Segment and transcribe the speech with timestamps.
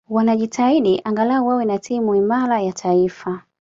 [0.09, 3.43] wanajitahidi angalau wawe na timu imarabya ya taifa